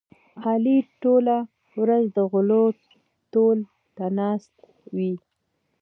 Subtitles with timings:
[0.45, 1.37] علي ټوله
[1.81, 2.63] ورځ د غولو
[3.31, 3.59] تول
[3.95, 4.53] ته ناست
[4.95, 5.13] وي.